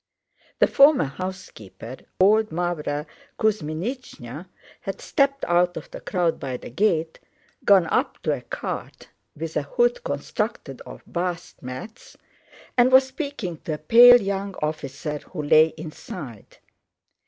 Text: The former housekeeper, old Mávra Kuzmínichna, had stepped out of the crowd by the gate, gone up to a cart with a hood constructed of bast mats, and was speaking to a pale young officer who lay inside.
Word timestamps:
The 0.57 0.65
former 0.65 1.05
housekeeper, 1.05 1.97
old 2.19 2.49
Mávra 2.49 3.05
Kuzmínichna, 3.37 4.47
had 4.79 4.99
stepped 4.99 5.45
out 5.45 5.77
of 5.77 5.91
the 5.91 6.01
crowd 6.01 6.39
by 6.39 6.57
the 6.57 6.71
gate, 6.71 7.19
gone 7.65 7.85
up 7.85 8.17
to 8.23 8.33
a 8.33 8.41
cart 8.41 9.09
with 9.35 9.55
a 9.55 9.61
hood 9.61 10.03
constructed 10.03 10.81
of 10.87 11.03
bast 11.05 11.61
mats, 11.61 12.17
and 12.75 12.91
was 12.91 13.05
speaking 13.07 13.57
to 13.57 13.73
a 13.73 13.77
pale 13.77 14.19
young 14.19 14.55
officer 14.59 15.19
who 15.19 15.43
lay 15.43 15.67
inside. 15.77 16.57